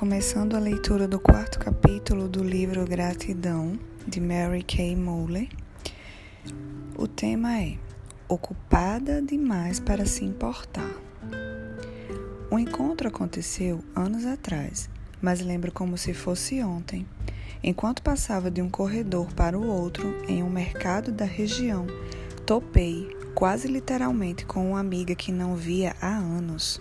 começando 0.00 0.56
a 0.56 0.58
leitura 0.58 1.06
do 1.06 1.20
quarto 1.20 1.58
capítulo 1.58 2.26
do 2.26 2.42
livro 2.42 2.86
Gratidão, 2.86 3.78
de 4.06 4.18
Mary 4.18 4.62
Kay 4.62 4.96
Moller. 4.96 5.46
O 6.96 7.06
tema 7.06 7.60
é 7.60 7.76
Ocupada 8.26 9.20
demais 9.20 9.78
para 9.78 10.06
se 10.06 10.24
importar. 10.24 10.90
O 12.50 12.58
encontro 12.58 13.08
aconteceu 13.08 13.84
anos 13.94 14.24
atrás, 14.24 14.88
mas 15.20 15.42
lembro 15.42 15.70
como 15.70 15.98
se 15.98 16.14
fosse 16.14 16.62
ontem. 16.62 17.06
Enquanto 17.62 18.02
passava 18.02 18.50
de 18.50 18.62
um 18.62 18.70
corredor 18.70 19.30
para 19.34 19.58
o 19.58 19.66
outro 19.66 20.16
em 20.26 20.42
um 20.42 20.48
mercado 20.48 21.12
da 21.12 21.26
região, 21.26 21.86
topei, 22.46 23.14
quase 23.34 23.68
literalmente, 23.68 24.46
com 24.46 24.70
uma 24.70 24.80
amiga 24.80 25.14
que 25.14 25.30
não 25.30 25.54
via 25.56 25.94
há 26.00 26.16
anos. 26.16 26.80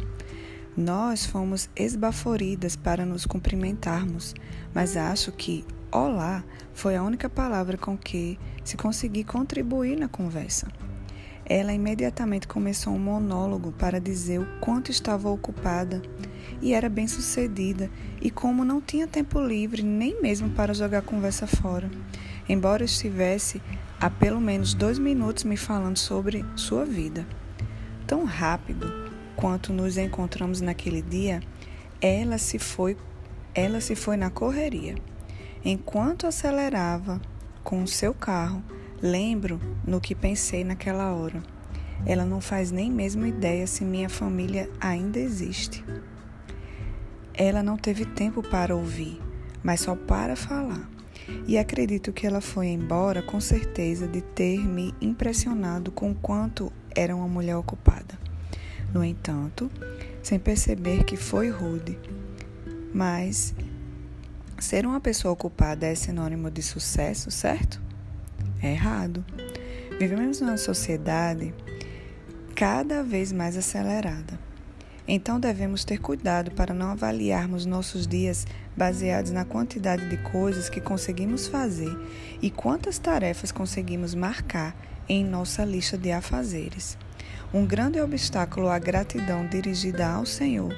Nós 0.79 1.25
fomos 1.25 1.69
esbaforidas 1.75 2.77
para 2.77 3.05
nos 3.05 3.25
cumprimentarmos, 3.25 4.33
mas 4.73 4.95
acho 4.95 5.29
que 5.29 5.65
olá 5.91 6.41
foi 6.73 6.95
a 6.95 7.03
única 7.03 7.29
palavra 7.29 7.77
com 7.77 7.97
que 7.97 8.39
se 8.63 8.77
consegui 8.77 9.25
contribuir 9.25 9.97
na 9.97 10.07
conversa. 10.07 10.69
Ela 11.45 11.73
imediatamente 11.73 12.47
começou 12.47 12.93
um 12.93 12.97
monólogo 12.97 13.73
para 13.73 13.99
dizer 13.99 14.39
o 14.39 14.47
quanto 14.61 14.89
estava 14.89 15.27
ocupada 15.29 16.01
e 16.61 16.71
era 16.73 16.87
bem 16.87 17.09
sucedida, 17.09 17.91
e 18.21 18.31
como 18.31 18.63
não 18.63 18.79
tinha 18.79 19.05
tempo 19.05 19.37
livre 19.37 19.83
nem 19.83 20.21
mesmo 20.21 20.49
para 20.51 20.73
jogar 20.73 20.99
a 20.99 21.01
conversa 21.01 21.45
fora, 21.45 21.91
embora 22.47 22.85
estivesse 22.85 23.61
há 23.99 24.09
pelo 24.09 24.39
menos 24.39 24.73
dois 24.73 24.97
minutos 24.97 25.43
me 25.43 25.57
falando 25.57 25.97
sobre 25.97 26.45
sua 26.55 26.85
vida. 26.85 27.27
Tão 28.07 28.23
rápido 28.23 29.08
Enquanto 29.39 29.71
nos 29.71 29.97
encontramos 29.97 30.59
naquele 30.59 31.01
dia, 31.01 31.39
ela 32.01 32.37
se 32.37 32.59
foi, 32.59 32.97
ela 33.55 33.79
se 33.79 33.95
foi 33.95 34.17
na 34.17 34.29
correria. 34.29 34.95
Enquanto 35.63 36.27
acelerava 36.27 37.21
com 37.63 37.81
o 37.81 37.87
seu 37.87 38.13
carro, 38.13 38.61
lembro 39.01 39.57
no 39.87 40.01
que 40.01 40.13
pensei 40.13 40.65
naquela 40.65 41.13
hora. 41.13 41.41
Ela 42.05 42.25
não 42.25 42.41
faz 42.41 42.69
nem 42.69 42.91
mesmo 42.91 43.25
ideia 43.25 43.65
se 43.65 43.85
minha 43.85 44.09
família 44.09 44.69
ainda 44.77 45.17
existe. 45.17 45.85
Ela 47.33 47.63
não 47.63 47.77
teve 47.77 48.03
tempo 48.03 48.43
para 48.43 48.75
ouvir, 48.75 49.21
mas 49.63 49.79
só 49.79 49.95
para 49.95 50.35
falar. 50.35 50.85
E 51.47 51.57
acredito 51.57 52.11
que 52.11 52.27
ela 52.27 52.41
foi 52.41 52.67
embora 52.67 53.21
com 53.21 53.39
certeza 53.39 54.05
de 54.05 54.19
ter 54.19 54.59
me 54.59 54.93
impressionado 54.99 55.93
com 55.93 56.13
quanto 56.13 56.73
era 56.93 57.15
uma 57.15 57.29
mulher 57.29 57.55
ocupada 57.55 58.28
no 58.93 59.03
entanto, 59.03 59.69
sem 60.21 60.39
perceber 60.39 61.03
que 61.03 61.15
foi 61.15 61.49
rude. 61.49 61.97
Mas 62.93 63.53
ser 64.59 64.85
uma 64.85 64.99
pessoa 64.99 65.33
ocupada 65.33 65.85
é 65.85 65.95
sinônimo 65.95 66.49
de 66.49 66.61
sucesso, 66.61 67.31
certo? 67.31 67.81
É 68.61 68.71
errado. 68.71 69.23
Vivemos 69.99 70.41
numa 70.41 70.57
sociedade 70.57 71.53
cada 72.55 73.03
vez 73.03 73.31
mais 73.31 73.55
acelerada. 73.55 74.48
Então 75.11 75.39
devemos 75.39 75.83
ter 75.83 75.97
cuidado 75.97 76.51
para 76.51 76.71
não 76.71 76.91
avaliarmos 76.91 77.65
nossos 77.65 78.05
dias 78.05 78.45
baseados 78.77 79.31
na 79.31 79.43
quantidade 79.43 80.07
de 80.07 80.17
coisas 80.17 80.69
que 80.69 80.79
conseguimos 80.79 81.47
fazer 81.47 81.91
e 82.39 82.51
quantas 82.51 82.99
tarefas 82.99 83.51
conseguimos 83.51 84.13
marcar 84.13 84.75
em 85.09 85.25
nossa 85.25 85.65
lista 85.65 85.97
de 85.97 86.11
afazeres. 86.11 86.95
Um 87.51 87.65
grande 87.65 87.99
obstáculo 87.99 88.69
à 88.69 88.77
gratidão 88.77 89.47
dirigida 89.47 90.07
ao 90.07 90.27
Senhor 90.27 90.71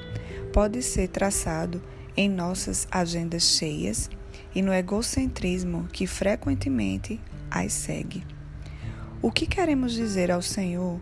pode 0.50 0.80
ser 0.80 1.08
traçado 1.08 1.82
em 2.16 2.30
nossas 2.30 2.88
agendas 2.90 3.42
cheias 3.42 4.08
e 4.54 4.62
no 4.62 4.72
egocentrismo 4.72 5.86
que 5.92 6.06
frequentemente 6.06 7.20
as 7.50 7.74
segue. 7.74 8.24
O 9.20 9.30
que 9.30 9.44
queremos 9.44 9.92
dizer 9.92 10.30
ao 10.30 10.40
Senhor? 10.40 10.98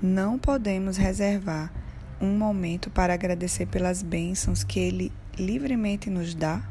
Não 0.00 0.38
podemos 0.38 0.96
reservar 0.96 1.81
um 2.22 2.38
momento 2.38 2.88
para 2.88 3.12
agradecer 3.12 3.66
pelas 3.66 4.00
bênçãos 4.00 4.62
que 4.62 4.78
Ele 4.78 5.12
livremente 5.36 6.08
nos 6.08 6.34
dá? 6.34 6.62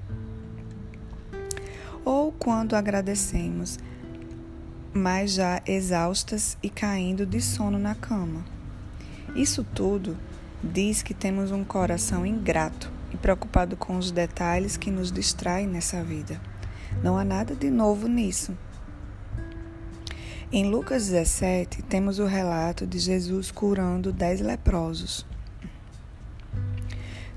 Ou 2.06 2.32
quando 2.32 2.76
agradecemos, 2.76 3.78
mas 4.94 5.34
já 5.34 5.62
exaustas 5.68 6.58
e 6.64 6.70
caindo 6.70 7.26
de 7.26 7.42
sono 7.42 7.78
na 7.78 7.94
cama. 7.94 8.46
Isso 9.36 9.64
tudo 9.64 10.18
diz 10.64 11.02
que 11.02 11.14
temos 11.14 11.52
um 11.52 11.64
coração 11.64 12.26
ingrato 12.26 12.92
e 13.14 13.18
preocupado 13.18 13.76
com 13.76 13.98
os 13.98 14.10
detalhes 14.10 14.78
que 14.78 14.90
nos 14.90 15.12
distraem 15.12 15.68
nessa 15.68 16.02
vida. 16.02 16.40
Não 17.04 17.18
há 17.18 17.26
nada 17.26 17.56
de 17.56 17.70
novo 17.70 18.08
nisso. 18.08 18.58
Em 20.52 20.70
Lucas 20.70 21.08
17, 21.08 21.82
temos 21.84 22.20
o 22.20 22.26
relato 22.26 22.86
de 22.86 23.00
Jesus 23.00 23.52
curando 23.52 24.12
dez 24.12 24.42
leprosos. 24.42 25.26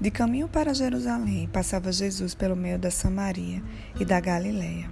De 0.04 0.10
caminho 0.10 0.46
para 0.46 0.74
Jerusalém, 0.74 1.48
passava 1.50 1.90
Jesus 1.90 2.34
pelo 2.34 2.54
meio 2.54 2.78
da 2.78 2.90
Samaria 2.90 3.62
e 3.98 4.04
da 4.04 4.20
Galiléia. 4.20 4.86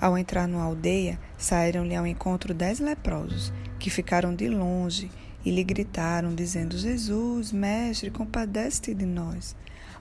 Ao 0.00 0.18
entrar 0.18 0.48
numa 0.48 0.64
aldeia, 0.64 1.16
saíram-lhe 1.36 1.94
ao 1.94 2.04
encontro 2.04 2.52
dez 2.52 2.80
leprosos, 2.80 3.52
que 3.78 3.88
ficaram 3.88 4.34
de 4.34 4.48
longe 4.48 5.12
e 5.44 5.52
lhe 5.52 5.62
gritaram, 5.62 6.34
dizendo: 6.34 6.76
Jesus, 6.76 7.52
mestre, 7.52 8.10
compadece-te 8.10 8.92
de 8.94 9.06
nós. 9.06 9.54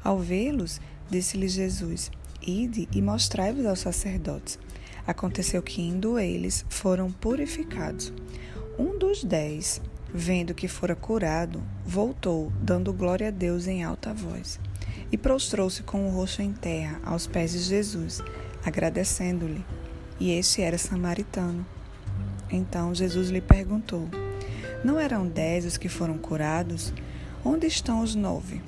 Ao 0.03 0.18
vê-los, 0.18 0.81
disse-lhe 1.07 1.47
Jesus: 1.47 2.09
Ide 2.41 2.89
e 2.91 3.00
mostrai-vos 3.00 3.63
aos 3.63 3.81
sacerdotes. 3.81 4.57
Aconteceu 5.06 5.62
que, 5.62 5.84
indo 5.84 6.18
eles, 6.18 6.66
foram 6.68 7.12
purificados. 7.12 8.12
Um 8.79 8.97
dos 8.97 9.24
dez, 9.24 9.79
vendo 10.13 10.53
que 10.53 10.68
fora 10.68 10.95
curado, 10.95 11.62
voltou, 11.85 12.51
dando 12.62 12.94
glória 12.94 13.28
a 13.28 13.31
Deus 13.31 13.68
em 13.68 13.84
alta 13.84 14.13
voz, 14.13 14.59
e 15.12 15.18
prostrou-se 15.18 15.84
com 15.84 16.07
o 16.07 16.12
rosto 16.12 16.41
em 16.41 16.53
terra 16.53 17.00
aos 17.03 17.28
pés 17.28 17.51
de 17.51 17.59
Jesus, 17.59 18.22
agradecendo-lhe 18.66 19.63
e 20.19 20.31
este 20.31 20.62
era 20.62 20.78
samaritano. 20.78 21.66
Então 22.50 22.94
Jesus 22.94 23.29
lhe 23.29 23.41
perguntou: 23.41 24.07
Não 24.84 25.00
eram 25.00 25.28
dez 25.28 25.66
os 25.66 25.78
que 25.78 25.90
foram 25.90 26.18
curados? 26.18 26.94
Onde 27.44 27.68
estão 27.68 28.01
os 28.01 28.16
nove? 28.16 28.62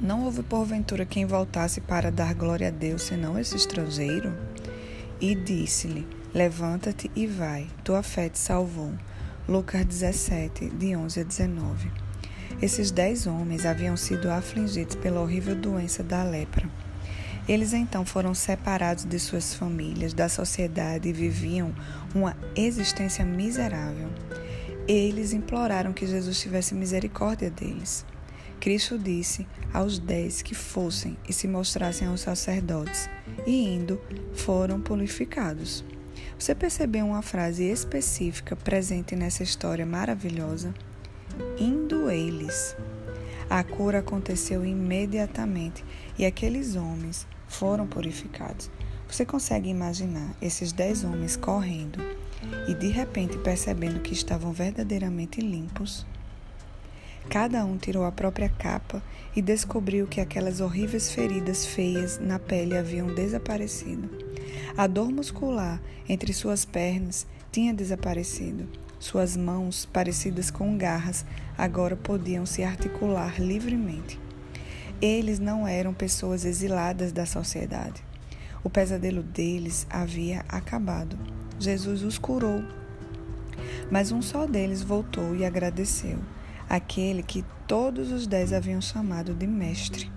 Não 0.00 0.24
houve 0.24 0.42
porventura 0.42 1.04
quem 1.04 1.26
voltasse 1.26 1.80
para 1.80 2.10
dar 2.10 2.34
glória 2.34 2.68
a 2.68 2.70
Deus 2.70 3.02
senão 3.02 3.38
esse 3.38 3.56
estrangeiro? 3.56 4.32
E 5.20 5.34
disse-lhe: 5.34 6.06
Levanta-te 6.34 7.10
e 7.14 7.26
vai, 7.26 7.68
tua 7.84 8.02
fé 8.02 8.28
te 8.28 8.38
salvou. 8.38 8.92
Lucas 9.50 9.84
17, 9.84 10.70
de 10.70 10.94
11 10.94 11.18
a 11.18 11.24
19. 11.24 11.90
Esses 12.62 12.92
dez 12.92 13.26
homens 13.26 13.66
haviam 13.66 13.96
sido 13.96 14.30
afligidos 14.30 14.94
pela 14.94 15.20
horrível 15.20 15.56
doença 15.56 16.04
da 16.04 16.22
lepra. 16.22 16.70
Eles 17.48 17.72
então 17.72 18.06
foram 18.06 18.32
separados 18.32 19.04
de 19.04 19.18
suas 19.18 19.52
famílias, 19.52 20.14
da 20.14 20.28
sociedade 20.28 21.08
e 21.08 21.12
viviam 21.12 21.74
uma 22.14 22.36
existência 22.54 23.24
miserável. 23.24 24.08
Eles 24.86 25.32
imploraram 25.32 25.92
que 25.92 26.06
Jesus 26.06 26.38
tivesse 26.38 26.72
misericórdia 26.72 27.50
deles. 27.50 28.06
Cristo 28.60 28.96
disse 28.96 29.48
aos 29.74 29.98
dez 29.98 30.42
que 30.42 30.54
fossem 30.54 31.16
e 31.28 31.32
se 31.32 31.48
mostrassem 31.48 32.06
aos 32.06 32.20
sacerdotes, 32.20 33.10
e 33.44 33.74
indo, 33.74 34.00
foram 34.32 34.80
purificados. 34.80 35.84
Você 36.40 36.54
percebeu 36.54 37.04
uma 37.04 37.20
frase 37.20 37.64
específica 37.64 38.56
presente 38.56 39.14
nessa 39.14 39.42
história 39.42 39.84
maravilhosa? 39.84 40.72
Indo 41.58 42.10
eles. 42.10 42.74
A 43.50 43.62
cura 43.62 43.98
aconteceu 43.98 44.64
imediatamente 44.64 45.84
e 46.18 46.24
aqueles 46.24 46.76
homens 46.76 47.26
foram 47.46 47.86
purificados. 47.86 48.70
Você 49.06 49.26
consegue 49.26 49.68
imaginar 49.68 50.34
esses 50.40 50.72
dez 50.72 51.04
homens 51.04 51.36
correndo 51.36 51.98
e 52.66 52.72
de 52.72 52.88
repente 52.88 53.36
percebendo 53.36 54.00
que 54.00 54.14
estavam 54.14 54.50
verdadeiramente 54.50 55.42
limpos? 55.42 56.06
Cada 57.28 57.62
um 57.66 57.76
tirou 57.76 58.06
a 58.06 58.12
própria 58.12 58.48
capa 58.48 59.02
e 59.36 59.42
descobriu 59.42 60.06
que 60.06 60.22
aquelas 60.22 60.62
horríveis 60.62 61.12
feridas 61.12 61.66
feias 61.66 62.18
na 62.18 62.38
pele 62.38 62.78
haviam 62.78 63.08
desaparecido. 63.14 64.29
A 64.76 64.86
dor 64.86 65.10
muscular 65.10 65.80
entre 66.08 66.32
suas 66.32 66.64
pernas 66.64 67.26
tinha 67.50 67.74
desaparecido. 67.74 68.68
Suas 68.98 69.36
mãos, 69.36 69.86
parecidas 69.86 70.50
com 70.50 70.76
garras, 70.76 71.24
agora 71.56 71.96
podiam 71.96 72.44
se 72.44 72.62
articular 72.62 73.40
livremente. 73.40 74.20
Eles 75.00 75.38
não 75.38 75.66
eram 75.66 75.94
pessoas 75.94 76.44
exiladas 76.44 77.10
da 77.10 77.24
sociedade. 77.24 78.04
O 78.62 78.68
pesadelo 78.68 79.22
deles 79.22 79.86
havia 79.88 80.44
acabado. 80.48 81.18
Jesus 81.58 82.02
os 82.02 82.18
curou. 82.18 82.62
Mas 83.90 84.12
um 84.12 84.20
só 84.20 84.46
deles 84.46 84.82
voltou 84.82 85.34
e 85.34 85.44
agradeceu, 85.44 86.18
aquele 86.68 87.22
que 87.22 87.44
todos 87.66 88.12
os 88.12 88.26
dez 88.26 88.52
haviam 88.52 88.80
chamado 88.80 89.34
de 89.34 89.46
mestre. 89.46 90.10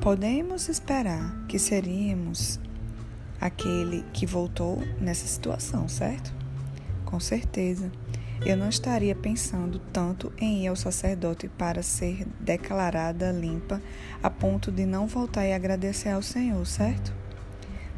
Podemos 0.00 0.68
esperar 0.68 1.44
que 1.48 1.58
seríamos 1.58 2.60
aquele 3.40 4.04
que 4.12 4.24
voltou 4.24 4.80
nessa 5.00 5.26
situação, 5.26 5.88
certo? 5.88 6.32
Com 7.04 7.18
certeza. 7.18 7.90
Eu 8.46 8.56
não 8.56 8.68
estaria 8.68 9.16
pensando 9.16 9.80
tanto 9.92 10.32
em 10.38 10.62
ir 10.62 10.68
ao 10.68 10.76
sacerdote 10.76 11.48
para 11.48 11.82
ser 11.82 12.24
declarada 12.38 13.32
limpa 13.32 13.82
a 14.22 14.30
ponto 14.30 14.70
de 14.70 14.86
não 14.86 15.08
voltar 15.08 15.44
e 15.44 15.52
agradecer 15.52 16.10
ao 16.10 16.22
Senhor, 16.22 16.64
certo? 16.64 17.12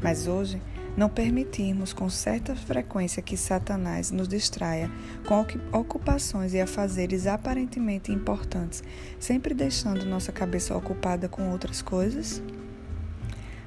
Mas 0.02 0.26
hoje 0.26 0.60
não 0.96 1.08
permitirmos 1.08 1.92
com 1.92 2.08
certa 2.08 2.54
frequência 2.54 3.22
que 3.22 3.36
Satanás 3.36 4.10
nos 4.10 4.28
distraia 4.28 4.90
com 5.26 5.44
ocupações 5.76 6.54
e 6.54 6.60
afazeres 6.60 7.26
aparentemente 7.26 8.12
importantes, 8.12 8.82
sempre 9.18 9.54
deixando 9.54 10.04
nossa 10.04 10.32
cabeça 10.32 10.76
ocupada 10.76 11.28
com 11.28 11.50
outras 11.50 11.80
coisas? 11.82 12.42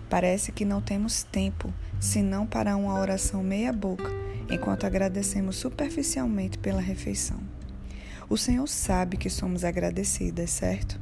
Parece 0.10 0.52
que 0.52 0.66
não 0.66 0.82
temos 0.82 1.24
tempo 1.24 1.74
senão 2.00 2.46
para 2.46 2.76
uma 2.76 3.00
oração 3.00 3.42
meia-boca, 3.42 4.12
enquanto 4.50 4.86
agradecemos 4.86 5.56
superficialmente 5.56 6.58
pela 6.58 6.82
refeição. 6.82 7.40
O 8.30 8.38
Senhor 8.38 8.68
sabe 8.68 9.18
que 9.18 9.30
somos 9.30 9.64
agradecidas, 9.64 10.50
certo? 10.52 11.00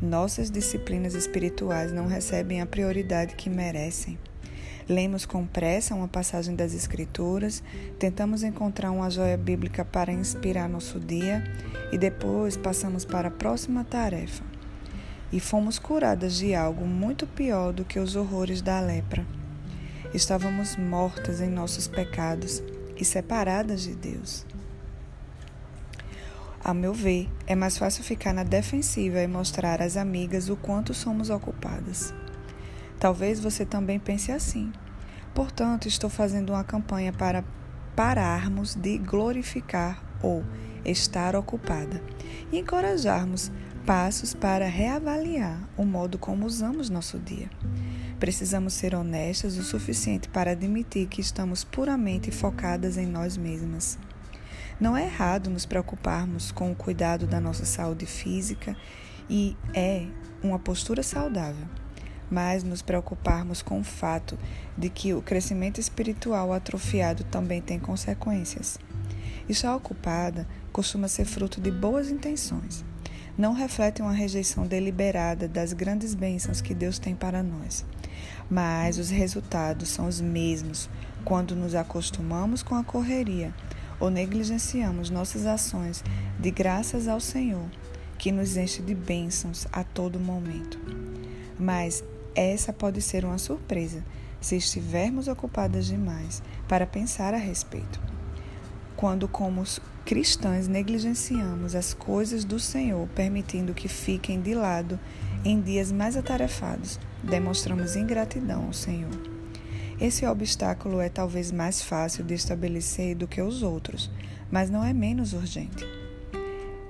Nossas 0.00 0.50
disciplinas 0.50 1.14
espirituais 1.14 1.92
não 1.92 2.06
recebem 2.06 2.60
a 2.60 2.66
prioridade 2.66 3.34
que 3.34 3.48
merecem. 3.48 4.18
Lemos 4.88 5.24
com 5.24 5.46
pressa 5.46 5.94
uma 5.94 6.08
passagem 6.08 6.56
das 6.56 6.74
Escrituras, 6.74 7.62
tentamos 7.98 8.42
encontrar 8.42 8.90
uma 8.90 9.08
joia 9.08 9.36
bíblica 9.36 9.84
para 9.84 10.12
inspirar 10.12 10.68
nosso 10.68 10.98
dia 10.98 11.44
e 11.92 11.98
depois 11.98 12.56
passamos 12.56 13.04
para 13.04 13.28
a 13.28 13.30
próxima 13.30 13.84
tarefa. 13.84 14.42
E 15.32 15.38
fomos 15.38 15.78
curadas 15.78 16.36
de 16.36 16.54
algo 16.54 16.84
muito 16.84 17.26
pior 17.26 17.72
do 17.72 17.84
que 17.84 17.98
os 17.98 18.16
horrores 18.16 18.60
da 18.60 18.80
lepra. 18.80 19.24
Estávamos 20.12 20.76
mortas 20.76 21.40
em 21.40 21.48
nossos 21.48 21.88
pecados 21.88 22.62
e 22.96 23.04
separadas 23.04 23.82
de 23.82 23.94
Deus. 23.94 24.44
A 26.62 26.74
meu 26.74 26.92
ver, 26.92 27.28
é 27.46 27.54
mais 27.54 27.78
fácil 27.78 28.04
ficar 28.04 28.32
na 28.32 28.44
defensiva 28.44 29.20
e 29.20 29.26
mostrar 29.26 29.80
às 29.80 29.96
amigas 29.96 30.48
o 30.48 30.56
quanto 30.56 30.92
somos 30.92 31.30
ocupadas. 31.30 32.14
Talvez 33.02 33.40
você 33.40 33.66
também 33.66 33.98
pense 33.98 34.30
assim. 34.30 34.72
Portanto, 35.34 35.88
estou 35.88 36.08
fazendo 36.08 36.50
uma 36.50 36.62
campanha 36.62 37.12
para 37.12 37.42
pararmos 37.96 38.76
de 38.76 38.96
glorificar 38.96 40.00
ou 40.22 40.44
estar 40.84 41.34
ocupada 41.34 42.00
e 42.52 42.60
encorajarmos 42.60 43.50
passos 43.84 44.34
para 44.34 44.68
reavaliar 44.68 45.68
o 45.76 45.84
modo 45.84 46.16
como 46.16 46.46
usamos 46.46 46.88
nosso 46.88 47.18
dia. 47.18 47.50
Precisamos 48.20 48.72
ser 48.72 48.94
honestas 48.94 49.56
o 49.56 49.64
suficiente 49.64 50.28
para 50.28 50.52
admitir 50.52 51.08
que 51.08 51.20
estamos 51.20 51.64
puramente 51.64 52.30
focadas 52.30 52.96
em 52.96 53.06
nós 53.06 53.36
mesmas. 53.36 53.98
Não 54.78 54.96
é 54.96 55.06
errado 55.06 55.50
nos 55.50 55.66
preocuparmos 55.66 56.52
com 56.52 56.70
o 56.70 56.76
cuidado 56.76 57.26
da 57.26 57.40
nossa 57.40 57.64
saúde 57.64 58.06
física 58.06 58.76
e 59.28 59.56
é 59.74 60.06
uma 60.40 60.60
postura 60.60 61.02
saudável 61.02 61.81
mas 62.32 62.64
nos 62.64 62.80
preocuparmos 62.80 63.60
com 63.60 63.78
o 63.78 63.84
fato 63.84 64.38
de 64.76 64.88
que 64.88 65.12
o 65.12 65.20
crescimento 65.20 65.78
espiritual 65.78 66.50
atrofiado 66.50 67.24
também 67.24 67.60
tem 67.60 67.78
consequências. 67.78 68.78
Estar 69.46 69.76
ocupada 69.76 70.48
costuma 70.72 71.08
ser 71.08 71.26
fruto 71.26 71.60
de 71.60 71.70
boas 71.70 72.10
intenções. 72.10 72.82
Não 73.36 73.52
reflete 73.52 74.00
uma 74.00 74.14
rejeição 74.14 74.66
deliberada 74.66 75.46
das 75.46 75.74
grandes 75.74 76.14
bênçãos 76.14 76.62
que 76.62 76.74
Deus 76.74 76.98
tem 76.98 77.14
para 77.14 77.42
nós. 77.42 77.84
Mas 78.50 78.96
os 78.96 79.10
resultados 79.10 79.90
são 79.90 80.06
os 80.06 80.18
mesmos 80.18 80.88
quando 81.26 81.54
nos 81.54 81.74
acostumamos 81.74 82.62
com 82.62 82.74
a 82.74 82.82
correria 82.82 83.52
ou 84.00 84.10
negligenciamos 84.10 85.10
nossas 85.10 85.44
ações 85.44 86.02
de 86.40 86.50
graças 86.50 87.08
ao 87.08 87.20
Senhor, 87.20 87.68
que 88.16 88.32
nos 88.32 88.56
enche 88.56 88.80
de 88.80 88.94
bênçãos 88.94 89.66
a 89.70 89.84
todo 89.84 90.18
momento. 90.18 90.78
Mas 91.58 92.02
essa 92.34 92.72
pode 92.72 93.00
ser 93.00 93.24
uma 93.24 93.38
surpresa 93.38 94.04
se 94.40 94.56
estivermos 94.56 95.28
ocupadas 95.28 95.86
demais 95.86 96.42
para 96.68 96.86
pensar 96.86 97.32
a 97.32 97.38
respeito. 97.38 98.00
Quando, 98.96 99.28
como 99.28 99.62
cristãs, 100.04 100.66
negligenciamos 100.68 101.74
as 101.74 101.94
coisas 101.94 102.44
do 102.44 102.58
Senhor, 102.58 103.08
permitindo 103.14 103.74
que 103.74 103.88
fiquem 103.88 104.40
de 104.40 104.54
lado 104.54 104.98
em 105.44 105.60
dias 105.60 105.90
mais 105.92 106.16
atarefados, 106.16 106.98
demonstramos 107.22 107.96
ingratidão 107.96 108.66
ao 108.66 108.72
Senhor. 108.72 109.10
Esse 110.00 110.26
obstáculo 110.26 111.00
é 111.00 111.08
talvez 111.08 111.52
mais 111.52 111.80
fácil 111.80 112.24
de 112.24 112.34
estabelecer 112.34 113.14
do 113.14 113.28
que 113.28 113.40
os 113.40 113.62
outros, 113.62 114.10
mas 114.50 114.68
não 114.68 114.84
é 114.84 114.92
menos 114.92 115.32
urgente. 115.32 116.01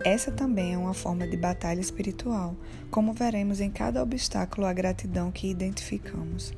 Essa 0.05 0.33
também 0.33 0.75
é 0.75 0.79
uma 0.79 0.95
forma 0.95 1.29
de 1.29 1.37
batalha 1.37 1.81
espiritual, 1.81 2.57
como 2.91 3.13
veremos 3.13 3.61
em 3.61 3.71
cada 3.71 4.03
obstáculo 4.03 4.67
a 4.67 4.73
gratidão 4.73 5.31
que 5.31 5.49
identificamos. 5.49 6.53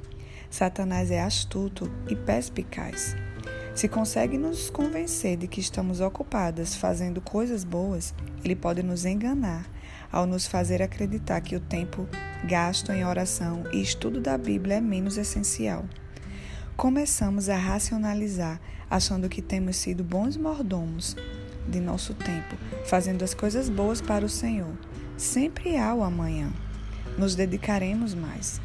Satanás 0.48 1.10
é 1.10 1.20
astuto 1.20 1.90
e 2.08 2.16
perspicaz. 2.16 3.14
Se 3.74 3.86
consegue 3.86 4.38
nos 4.38 4.70
convencer 4.70 5.36
de 5.36 5.46
que 5.46 5.60
estamos 5.60 6.00
ocupadas 6.00 6.74
fazendo 6.74 7.20
coisas 7.20 7.64
boas, 7.64 8.14
ele 8.42 8.56
pode 8.56 8.82
nos 8.82 9.04
enganar 9.04 9.66
ao 10.10 10.24
nos 10.24 10.46
fazer 10.46 10.80
acreditar 10.80 11.42
que 11.42 11.56
o 11.56 11.60
tempo 11.60 12.08
gasto 12.46 12.92
em 12.92 13.04
oração 13.04 13.64
e 13.74 13.82
estudo 13.82 14.22
da 14.22 14.38
Bíblia 14.38 14.76
é 14.76 14.80
menos 14.80 15.18
essencial. 15.18 15.84
Começamos 16.78 17.50
a 17.50 17.56
racionalizar, 17.56 18.58
achando 18.88 19.28
que 19.28 19.42
temos 19.42 19.76
sido 19.76 20.02
bons 20.02 20.36
mordomos 20.36 21.14
de 21.68 21.80
nosso 21.80 22.14
tempo, 22.14 22.56
fazendo 22.86 23.22
as 23.22 23.34
coisas 23.34 23.68
boas 23.68 24.00
para 24.00 24.24
o 24.24 24.28
Senhor. 24.28 24.72
Sempre 25.16 25.76
há 25.76 25.94
o 25.94 26.02
amanhã. 26.02 26.52
Nos 27.16 27.34
dedicaremos 27.34 28.14
mais. 28.14 28.60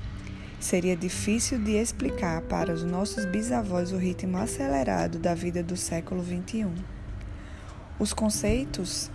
Seria 0.60 0.96
difícil 0.96 1.58
de 1.60 1.72
explicar 1.72 2.42
para 2.42 2.74
os 2.74 2.84
nossos 2.84 3.26
bisavós 3.26 3.92
o 3.94 3.98
ritmo 3.98 4.38
acelerado 4.38 5.18
da 5.18 5.34
vida 5.34 5.64
do 5.64 5.78
século 5.78 6.24
XXI. 6.24 6.68
Os 7.98 8.14
conceitos 8.14 9.10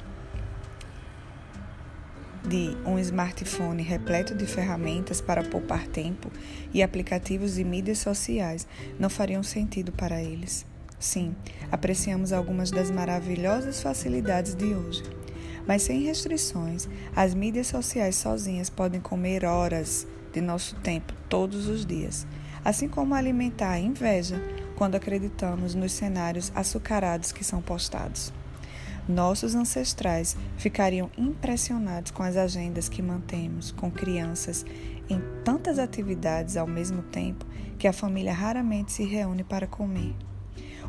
de 2.47 2.77
um 2.87 2.99
smartphone 2.99 3.83
repleto 3.83 4.35
de 4.35 4.47
ferramentas 4.47 5.21
para 5.21 5.43
poupar 5.43 5.87
tempo 5.87 6.31
e 6.73 6.83
aplicativos 6.83 7.55
de 7.55 7.65
mídias 7.65 7.99
sociais 7.99 8.67
não 8.99 9.09
fariam 9.09 9.43
sentido 9.43 9.93
para 9.93 10.23
eles. 10.23 10.67
Sim, 11.05 11.37
apreciamos 11.71 12.33
algumas 12.33 12.71
das 12.71 12.91
maravilhosas 12.91 13.83
facilidades 13.83 14.55
de 14.55 14.75
hoje. 14.75 15.03
Mas 15.69 15.83
sem 15.83 16.01
restrições, 16.01 16.89
as 17.15 17.35
mídias 17.35 17.67
sociais 17.67 18.17
sozinhas 18.17 18.71
podem 18.71 19.03
comer 19.03 19.45
horas 19.45 20.07
de 20.33 20.41
nosso 20.41 20.75
tempo 20.77 21.13
todos 21.29 21.69
os 21.69 21.85
dias, 21.85 22.27
assim 22.65 22.89
como 22.89 23.15
alimentar 23.15 23.73
a 23.73 23.79
inveja 23.79 24.43
quando 24.77 24.95
acreditamos 24.95 25.75
nos 25.75 25.93
cenários 25.93 26.51
açucarados 26.55 27.33
que 27.33 27.45
são 27.45 27.61
postados. 27.61 28.33
Nossos 29.07 29.55
ancestrais 29.55 30.35
ficariam 30.57 31.11
impressionados 31.19 32.13
com 32.13 32.23
as 32.23 32.35
agendas 32.35 32.89
que 32.89 33.03
mantemos 33.03 33.73
com 33.73 33.91
crianças 33.91 34.65
em 35.11 35.21
tantas 35.45 35.79
atividades 35.79 36.57
ao 36.57 36.67
mesmo 36.67 37.03
tempo 37.03 37.45
que 37.79 37.87
a 37.87 37.93
família 37.93 38.33
raramente 38.33 38.91
se 38.91 39.05
reúne 39.05 39.45
para 39.45 39.67
comer. 39.67 40.15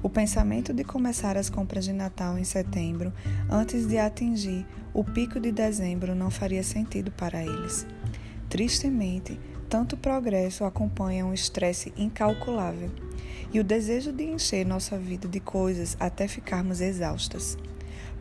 O 0.06 0.10
pensamento 0.10 0.72
de 0.72 0.84
começar 0.84 1.36
as 1.36 1.50
compras 1.50 1.84
de 1.84 1.92
Natal 1.92 2.38
em 2.38 2.44
setembro, 2.44 3.12
antes 3.50 3.88
de 3.88 3.98
atingir 3.98 4.64
o 4.94 5.04
pico 5.04 5.40
de 5.40 5.52
dezembro, 5.52 6.14
não 6.14 6.30
faria 6.30 6.62
sentido 6.62 7.10
para 7.10 7.42
eles. 7.44 7.88
Tristemente, 8.48 9.40
tanto 9.68 9.98
progresso 9.98 10.64
acompanha 10.64 11.26
um 11.26 11.34
estresse 11.34 11.92
incalculável 11.98 12.92
e 13.52 13.60
o 13.60 13.64
desejo 13.64 14.12
de 14.12 14.26
encher 14.26 14.64
nossa 14.64 14.96
vida 14.96 15.28
de 15.28 15.40
coisas 15.40 15.98
até 16.00 16.28
ficarmos 16.28 16.82
exaustas. 16.82 17.58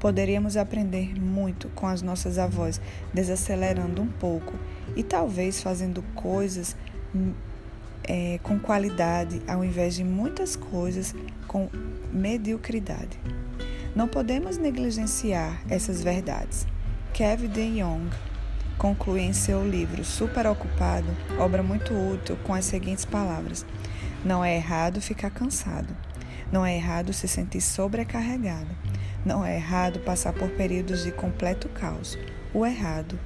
Poderíamos 0.00 0.56
aprender 0.56 1.14
muito 1.20 1.68
com 1.74 1.86
as 1.86 2.00
nossas 2.00 2.38
avós, 2.38 2.80
desacelerando 3.12 4.00
um 4.00 4.08
pouco 4.08 4.54
e 4.96 5.02
talvez 5.02 5.60
fazendo 5.60 6.02
coisas 6.14 6.74
é, 8.04 8.38
com 8.42 8.58
qualidade, 8.58 9.42
ao 9.46 9.64
invés 9.64 9.94
de 9.94 10.04
muitas 10.04 10.56
coisas 10.56 11.14
com 11.46 11.68
mediocridade. 12.12 13.18
Não 13.94 14.08
podemos 14.08 14.56
negligenciar 14.56 15.62
essas 15.68 16.02
verdades. 16.02 16.66
Kevin 17.12 17.48
De 17.48 17.80
Jong 17.80 18.10
conclui 18.76 19.20
em 19.20 19.32
seu 19.32 19.66
livro 19.66 20.04
Super 20.04 20.46
Ocupado, 20.48 21.06
obra 21.38 21.62
muito 21.62 21.94
útil, 21.94 22.36
com 22.44 22.52
as 22.52 22.64
seguintes 22.64 23.04
palavras: 23.04 23.64
Não 24.24 24.44
é 24.44 24.56
errado 24.56 25.00
ficar 25.00 25.30
cansado. 25.30 25.94
Não 26.52 26.64
é 26.64 26.76
errado 26.76 27.12
se 27.12 27.26
sentir 27.26 27.60
sobrecarregado. 27.60 28.70
Não 29.24 29.44
é 29.44 29.56
errado 29.56 30.00
passar 30.00 30.32
por 30.32 30.50
períodos 30.50 31.02
de 31.02 31.10
completo 31.10 31.68
caos. 31.68 32.18
O 32.52 32.64
errado 32.66 33.18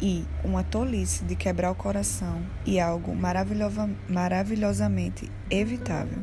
e 0.00 0.24
uma 0.44 0.62
tolice 0.62 1.24
de 1.24 1.34
quebrar 1.34 1.70
o 1.70 1.74
coração 1.74 2.42
e 2.64 2.78
algo 2.78 3.14
maravilhosamente 4.08 5.30
evitável. 5.50 6.22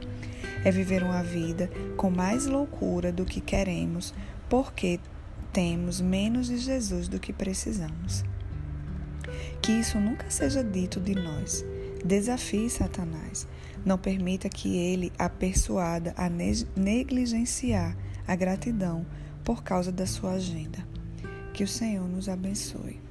É 0.63 0.71
viver 0.71 1.03
uma 1.03 1.21
vida 1.21 1.69
com 1.95 2.09
mais 2.09 2.45
loucura 2.45 3.11
do 3.11 3.25
que 3.25 3.39
queremos, 3.39 4.13
porque 4.49 4.99
temos 5.51 6.01
menos 6.01 6.47
de 6.47 6.57
Jesus 6.57 7.07
do 7.07 7.19
que 7.19 7.31
precisamos. 7.31 8.23
Que 9.61 9.71
isso 9.71 9.99
nunca 9.99 10.29
seja 10.29 10.63
dito 10.63 10.99
de 10.99 11.15
nós. 11.15 11.63
Desafie 12.03 12.69
Satanás. 12.69 13.47
Não 13.85 13.97
permita 13.97 14.49
que 14.49 14.75
ele 14.75 15.11
a 15.17 15.29
persuada 15.29 16.13
a 16.17 16.29
negligenciar 16.29 17.95
a 18.27 18.35
gratidão 18.35 19.05
por 19.43 19.63
causa 19.63 19.91
da 19.91 20.07
sua 20.07 20.33
agenda. 20.33 20.79
Que 21.53 21.63
o 21.63 21.67
Senhor 21.67 22.07
nos 22.07 22.27
abençoe. 22.27 23.04